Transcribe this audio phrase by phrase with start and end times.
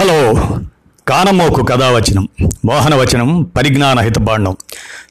[0.00, 0.32] Hello.
[1.08, 2.28] కానమోకు కథావచనం
[2.64, 4.56] మోహనవచనం పరిజ్ఞాన హితబాండం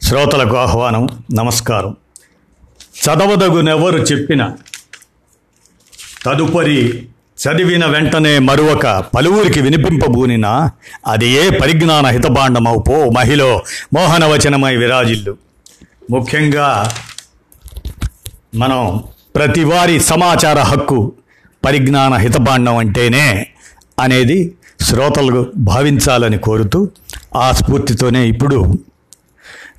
[0.01, 1.95] శ్రోతలకు ఆహ్వానం నమస్కారం.
[3.05, 4.51] చదవదగునెవరు చెప్పిన
[6.25, 7.07] తదుపరి
[7.37, 10.71] చదివిన వెంటనే మరొక పలువురికి వినిపింపబూనినా
[11.07, 13.43] అది ఏ పరిజ్ఞాన హితబాండమవు పో మహిళ
[13.93, 15.37] మోహనవచనమై విరాజిల్లు.
[16.11, 16.93] ముఖ్యంగా
[18.55, 19.03] మనం
[19.35, 21.13] ప్రతివారి సమాచార హక్కు
[21.65, 23.47] పరిజ్ఞాన హితబాండం అంటేనే
[23.99, 26.89] అనేది శ్రోతలు భావించాలని కోరుతూ
[27.35, 28.73] ఆ స్ఫూర్తితోనే ఇప్పుడు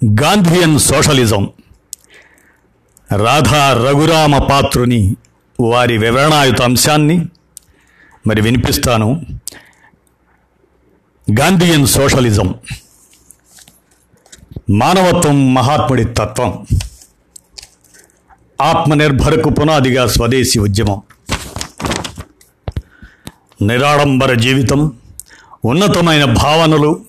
[0.04, 1.50] గాంధీయన్ సోషలిజం.
[3.16, 5.16] రాధా రఘురామ పాత్రుని
[5.60, 7.28] వారి వివరణాయుత అంశాన్ని
[8.26, 9.26] మరి వినిపిస్తాను.
[11.40, 12.54] గాంధీయన్ సోషలిజం.
[14.70, 16.66] మానవత్వం మహాత్ముడి తత్వం.
[18.62, 21.02] ఆత్మనిర్భరకు పునాదిగా స్వదేశీ ఉద్యమం.
[23.62, 24.92] నిరాడంబర జీవితం
[25.64, 27.00] ఉన్నతమైన భావనలు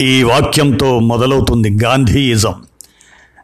[0.00, 2.54] ఈ వాక్యంతో మొదలవుతుంది గాంధీయిజం.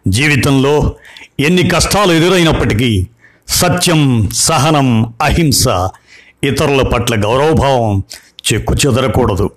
[0.09, 0.95] జీవితంలో
[1.41, 3.07] ఎన్ని కష్టాలు ఎదురైనప్పటికీ
[3.48, 5.65] సత్యం సహనం అహింస
[6.45, 8.03] ఇతరుల పట్ల గౌరవభావం
[8.53, 9.51] చెక్కు చెదరకూడదు.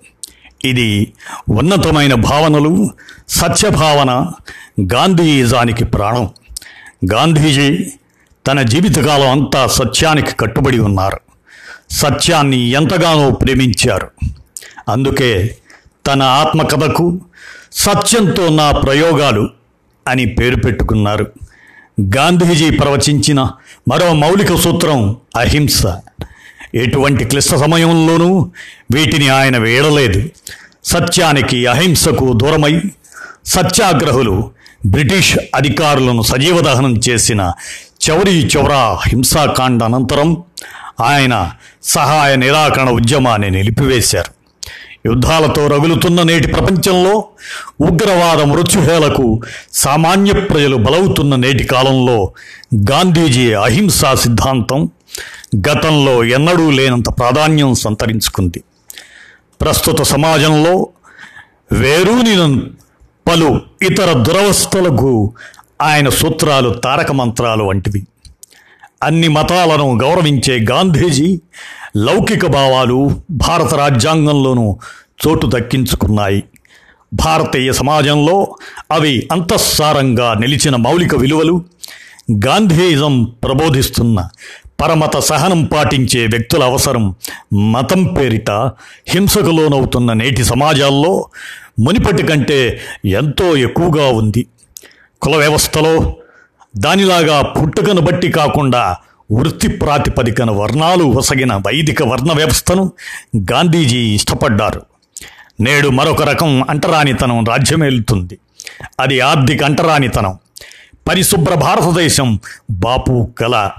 [0.64, 1.12] ఇది
[1.48, 2.90] ఉన్నతమైన భావనలు
[3.28, 4.32] సత్యభావన
[4.80, 6.30] గాంధీయిజానికి ప్రాణం.
[7.12, 7.90] గాంధీజీ
[8.46, 11.25] తన జీవితకాలం అంతా సత్యానికి కట్టుబడి ఉన్నారు.
[11.90, 14.10] సత్యాన్ని ఎంతగానో ప్రేమించారు.
[14.88, 15.56] అందుకే
[16.06, 17.20] తన ఆత్మకథకు
[17.72, 19.50] సత్యంతో నా ప్రయోగాలు
[20.08, 21.32] అని పేరు పెట్టుకున్నారు.
[22.16, 23.40] గాంధీజీ ప్రవచించిన
[23.88, 25.86] మరో మౌలిక సూత్రం అహింస.
[26.74, 28.50] ఎటువంటి క్లిష్ట సమయంలోనూ
[28.94, 30.28] వీటిని ఆయన వేడలేదు.
[30.84, 32.82] సత్యానికి అహింసకు దూరమై
[33.46, 34.50] సత్యాగ్రహులు
[34.86, 37.52] బ్రిటిష్ అధికారులను సజీవదహనం చేసిన
[38.10, 40.42] చౌరీ చౌరా హింసాకాండ అనంతరం
[41.00, 41.52] ఆయన
[41.82, 44.36] సహాయ నిరాకరణ ఉద్యమాన్ని నిలిపివేశారు.
[45.06, 47.24] యుద్ధాలతో రగులుతున్న నేటి ప్రపంచంలో
[47.80, 49.40] ఉగ్రవాద మృత్యుహేలకు
[49.72, 52.32] సామాన్య ప్రజలు బలవుతున్న నేటి కాలంలో
[52.74, 54.90] గాంధీజీ అహింసా సిద్ధాంతం
[55.56, 58.62] గతంలో ఎన్నడూ లేనంత ప్రాధాన్యం సంతరించుకుంది.
[59.60, 60.88] ప్రస్తుత సమాజంలో
[61.72, 62.60] వేరూనిన
[63.28, 65.34] పలు ఇతర దురవస్థలకు
[65.82, 68.06] ఆయన సూత్రాలు తారక మంత్రాలు వంటివి.
[69.02, 71.40] అన్ని మతాలను గౌరవించే గాంధీజీ
[71.96, 74.78] లౌకిక భావాలు భారత రాజ్యాంగంలోనూ
[75.28, 76.44] చోటు దక్కించుకున్నాయి.
[77.14, 78.56] భారతీయ సమాజంలో
[78.92, 81.64] అవి అంతఃసారంగా నిలిచిన మౌలిక విలువలు
[82.46, 84.28] గాంధీయిజం ప్రబోధిస్తున్న
[84.80, 87.14] పరమత సహనం పాటించే వ్యక్తుల అవసరం
[87.54, 88.50] మతం పేరిట
[89.08, 91.28] హింసకు లోనవుతున్న నేటి సమాజాల్లో
[91.80, 94.46] మునిపటి కంటే ఎంతో ఎక్కువగా ఉంది.
[95.22, 96.16] కుల వ్యవస్థలో
[96.76, 98.96] దానిలాగా పుట్టుకను బట్టి కాకుండా
[99.32, 102.92] వృత్తి ప్రాతిపదికన వర్ణాలు వసగిన వైదిక వర్ణ వ్యవస్థను
[103.36, 104.82] గాంధీజీ ఇష్టపడ్డారు.
[105.60, 108.38] నేడు మరొక రకం అంటరానితనం రాజ్యమేలుతుంది.
[109.00, 110.38] అది ఆర్థిక అంటరానితనం.
[111.08, 113.70] పరిశుభ్ర భారతదేశం బాపు కల.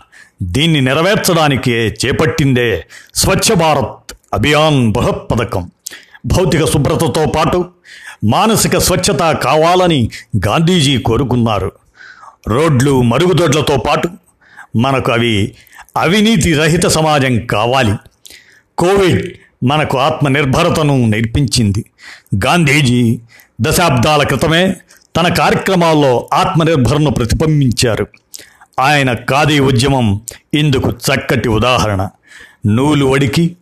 [0.44, 5.72] దీన్ని నెరవేర్చడానికి చేపట్టిందే స్వచ్ఛ భారత్ అభియాన్ బృహత్ పథకం.
[6.25, 7.66] భౌతిక శుభ్రతతో పాటు
[8.24, 10.09] మానసిక స్వచ్ఛత కావాలని
[10.47, 11.72] గాంధీజీ కోరుకున్నారు.
[12.47, 14.09] రోడ్లు మరుగుదొడ్లతో పాటు
[14.78, 15.56] మనకు అవి
[15.97, 17.94] అవినీతి రహిత సమాజం కావాలి.
[18.78, 19.34] కోవిడ్
[19.66, 21.86] మనకు ఆత్మనిర్భరతను నేర్పించింది.
[22.46, 23.19] గాంధీజీ
[23.62, 24.75] దశాబ్దాల క్రితమే
[25.18, 28.07] తన కార్యక్రమాల్లో ఆత్మనిర్భరను ప్రతిబింబించారు.
[28.80, 30.22] ఆయన ఖాదీ ఉద్యమం
[30.53, 32.09] ఇందుకు చక్కటి ఉదాహరణ.
[32.68, 33.56] నూలు వడికి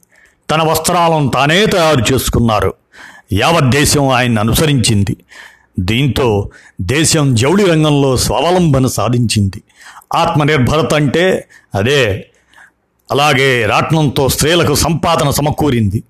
[0.51, 2.73] తన వస్త్రాలను తానే తయారు చేసుకున్నారు.
[3.33, 5.17] యావత్ దేశం ఆయన్ని అనుసరించింది.
[5.79, 6.49] దీంతో
[6.81, 9.61] దేశం జౌళి రంగంలో స్వావలంబన సాధించింది.
[10.15, 12.27] ఆత్మనిర్భరత అంటే అదే
[13.11, 16.03] అలాగే రాట్నంతో స్త్రీలకు సంపాదన సమకూరింది.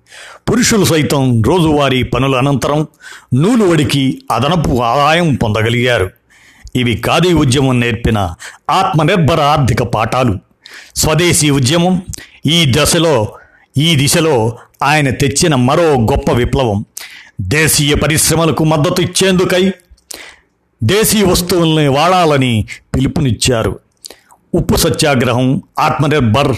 [0.50, 2.86] పురుషులు సైతం రోజువారీ పనుల అనంతరం
[3.34, 6.10] నూలు వడికి అదనపు ఆదాయం పొందగలిగారు.
[6.76, 8.34] ఇవి ఖాదీ ఉద్యమం నేర్పిన
[8.70, 10.38] ఆత్మనిర్భర ఆర్థిక పాఠాలు.
[10.96, 12.02] స్వదేశీ ఉద్యమం
[12.46, 13.28] ఈ దశలో
[13.78, 16.84] ఈ దిశలో ఆయన తెచ్చిన మరో గొప్ప విప్లవం.
[17.40, 19.72] దేశీయ పరిశ్రమలకు మద్దతు ఇచ్చేందుకై
[20.82, 23.80] దేశీయ వస్తువుల్ని వాడాలని పిలుపునిచ్చారు.
[24.54, 26.56] ఉప్పు సత్యాగ్రహం ఆత్మనిర్భర్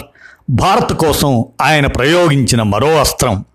[0.49, 3.45] భారత్ కోసం ఆయన ప్రయోగించిన మరో అస్త్రం.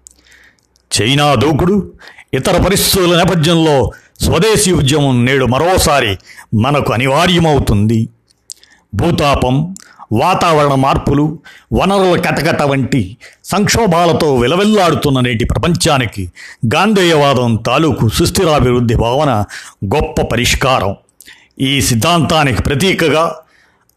[1.01, 1.93] చైనా దూకుడు
[2.35, 6.19] ఇతర పరిస్థితుల నేపథ్యంలో స్వదేశీ ఉద్యమం నేడు మరోసారి
[6.55, 8.09] మనకు అనివార్యమవుతుంది.
[8.95, 9.75] భూతాపం
[10.15, 11.39] వాతావరణ మార్పులు
[11.73, 16.31] వనరుల కటకట వంటి సంక్షోభాలతో విలవిల్లాడుతున్న నేటి ప్రపంచానికి
[16.75, 19.45] గాంధేయవాదం తాలూకు సుస్థిరాభివృద్ధి భావన
[19.85, 20.97] గొప్ప పరిష్కారం.
[21.61, 23.35] ఈ సిద్ధాంతానికి ప్రతీకగా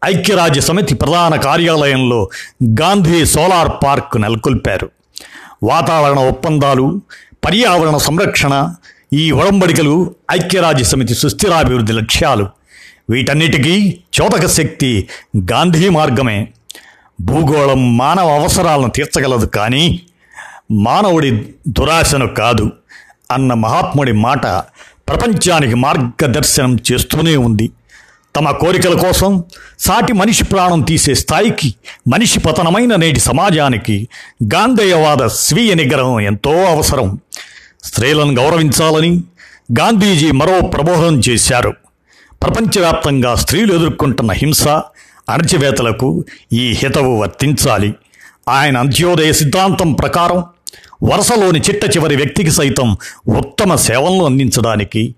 [0.04, 2.30] ఐక్యరాజ్య సమితి ప్రధాన కార్యాలయంలో
[2.80, 4.90] గాంధీ సోలార్ పార్క్ నెలకొల్పారు.
[5.62, 7.00] వాతావరణ ఒప్పందాలు
[7.44, 8.74] పర్యావరణ సంరక్షణ
[9.12, 12.46] ఈ ఒడంబడికలు ఐక్యరాజ్య సమితి సుస్థిరాభివృద్ధి లక్ష్యాలు.
[13.10, 16.48] వీటన్నిటికీ చోదక శక్తి గాంధీ మార్గమే.
[17.20, 20.00] భూగోళం మానవ అవసరాలను తీర్చగలదు కానీ
[20.72, 21.30] మానవుడి
[21.68, 22.70] దురాశను కాదు.
[23.30, 24.46] అన్న మహాత్ముడి మాట
[25.08, 27.70] ప్రపంచానికి మార్గదర్శనం చేస్తూనే ఉంది.
[28.36, 29.44] తమ కోరికల కోసం
[29.78, 31.74] సాటి మనిషి ప్రాణం తీసే స్థాయికి
[32.08, 34.08] మనిషి పతనమైన నేటి సమాజానికి
[34.54, 37.20] గాంధేయవాద స్వీయ నిగ్రహం ఎంతో అవసరం.
[37.84, 39.22] స్త్రీలను గౌరవించాలని
[39.80, 41.74] గాంధీజీ మరో ప్రబోధం చేశారు.
[42.42, 44.68] ప్రపంచవ్యాప్తంగా స్త్రీలు ఎదుర్కొంటున్న హింస
[45.28, 47.94] అణచివేతలకు ఈ హితవు వర్తించాలి.
[48.48, 50.44] ఆయన అంత్యోదయ సిద్ధాంతం ప్రకారం
[51.12, 52.96] వరుసలోని చిట్ట చివరి వ్యక్తికి సైతం
[53.38, 55.14] ఉత్తమ సేవలను అందించడానికి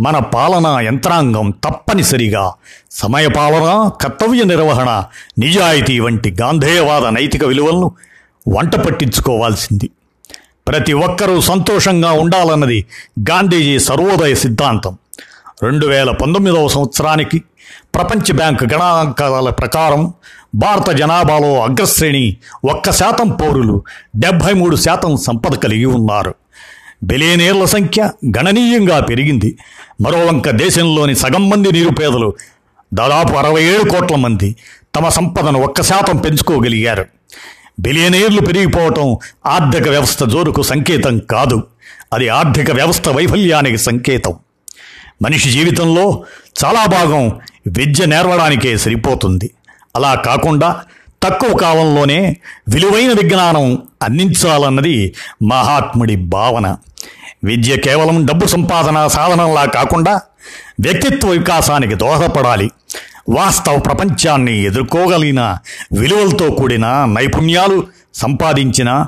[0.00, 2.52] మన పాలనా యంత్రాంగం తప్పనిసరిగా
[2.90, 5.04] సమయపాలన కర్తవ్య నిర్వహణ
[5.38, 7.92] నిజాయితీ వంటి గాంధేయవాద నైతిక విలువలను
[8.48, 9.90] వంట పట్టించుకోవాల్సింది.
[10.68, 12.86] ప్రతి ఒక్కరూ సంతోషంగా ఉండాలన్నది
[13.30, 14.98] గాంధీజీ సర్వోదయ సిద్ధాంతం.
[15.62, 17.42] రెండు వేల పంతొమ్మిదవ సంవత్సరానికి
[17.94, 20.12] ప్రపంచ బ్యాంక్ గణాంకాల ప్రకారం
[20.54, 22.36] భారత జనాభాలో అగ్రశ్రేణి
[22.70, 23.84] ఒక్క శాతం పౌరులు
[24.16, 26.34] డెబ్భై మూడు శాతం సంపద కలిగి ఉన్నారు.
[27.04, 29.58] బిలియనీర్ల సంఖ్య గణనీయంగా పెరిగింది.
[30.00, 32.34] మరోవంక దేశంలోని సగం మంది నిరుపేదలు
[32.94, 34.56] దాదాపు అరవై ఏడు కోట్ల మంది
[34.94, 37.06] తమ సంపదను ఒక్క శాతం పెంచుకోగలిగారు.
[37.80, 41.62] బిలియనీర్లు పెరిగిపోవటం ఆర్థిక వ్యవస్థ జోరుకు సంకేతం కాదు.
[42.12, 44.34] అది ఆర్థిక వ్యవస్థ వైఫల్యానికి సంకేతం.
[45.22, 46.24] మనిషి జీవితంలో
[46.64, 49.50] చాలా భాగం విద్య నేర్వడానికే సరిపోతుంది.
[49.96, 50.80] అలా కాకుండా
[51.22, 52.36] తక్కువ కాలంలోనే
[52.68, 56.76] విలువైన విజ్ఞానం అందించాలన్నది మహాత్ముడి భావన.
[57.44, 60.20] విద్య కేవలం డబ్బు సంపాదన సాధనంలా కాకుండా
[60.80, 62.70] వ్యక్తిత్వ వికాసానికి దోహదపడాలి.
[63.28, 65.58] వాస్తవ ప్రపంచాన్ని ఎదుర్కోగలిగిన
[65.92, 69.06] విలువలతో కూడిన నైపుణ్యాలు సంపాదించిన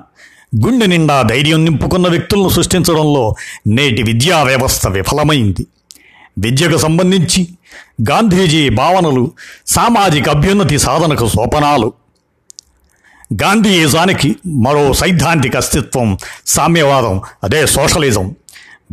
[0.66, 3.34] గుండె నిండా ధైర్యం నింపుకున్న వ్యక్తులను సృష్టించడంలో
[3.66, 5.66] నేటి విద్యా వ్యవస్థ విఫలమైంది.
[6.38, 7.48] విద్యకు సంబంధించి
[8.10, 9.32] గాంధీజీ భావనలు
[9.66, 11.92] సామాజిక అభ్యున్నతి సాధనకు సోపనాలు.
[13.42, 18.34] గాంధీయిజానికి మరో సైద్ధాంతిక అస్తిత్వం సామ్యవాదం అదే సోషలిజం.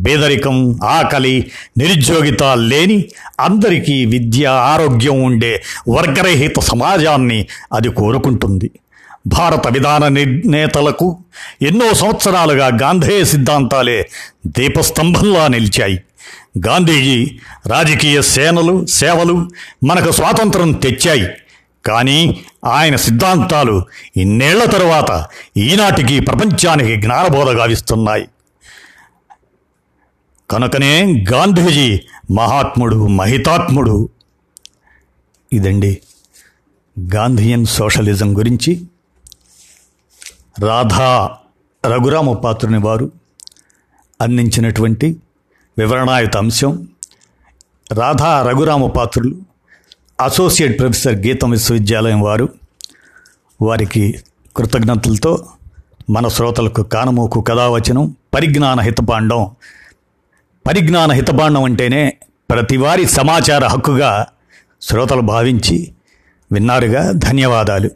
[0.06, 3.04] పేదరికం ఆకలి నిరుద్యోగిత లేని
[3.40, 8.70] అందరికీ విద్య ఆరోగ్యం ఉండే వర్గరహిత సమాజాన్ని అది కోరుకుంటుంది.
[9.26, 11.18] భారత విధాన నిర్ణేతలకు
[11.62, 14.08] ఎన్నో సంవత్సరాలుగా గాంధేయ సిద్ధాంతాలే
[14.46, 15.98] దీపస్తంభంలా నిలిచాయి.
[16.66, 19.50] గాంధీజీ రాజకీయ సేనలు సేవలు
[19.84, 21.28] మనకు స్వాతంత్రం తెచ్చాయి.
[21.86, 23.84] కానీ ఆయన సిద్ధాంతాలు
[24.16, 28.28] ఇన్నేళ్ళ తరువాత ఈనాటికి ప్రపంచానికి జ్ఞానబోధ గావిస్తున్నాయి.
[30.50, 32.00] కనుకనే గాంధీజీ
[32.32, 34.08] మహాత్ముడు మహితాత్ముడు.
[35.52, 35.98] ఇదండి
[37.14, 38.84] గాంధీయన్ సోషలిజం గురించి.
[40.58, 41.36] రాధా
[41.86, 43.12] రఘురామపాత్రుని వారు
[44.20, 45.16] అందించినటువంటి
[45.80, 46.88] వివరణాయుత అంశం
[47.92, 49.36] రాధా రఘురామ పాత్రులు
[50.24, 52.48] అసోసియేట్ ప్రొఫెసర్ గీతం విశ్వవిద్యాలయం వారు.
[53.62, 54.14] వారికి
[54.56, 55.46] కృతజ్ఞతలతో
[56.10, 59.50] మన శ్రోతలకు కానమోకు కథావచనం పరిజ్ఞాన హితపాండం
[60.66, 62.16] పరిజ్ఞాన హితబాండం అంటేనే
[62.50, 64.26] ప్రతివారి సమాచార హక్కుగా
[64.82, 65.92] శ్రోతలు భావించి
[66.52, 67.90] విన్నారుగా ధన్యవాదాలు.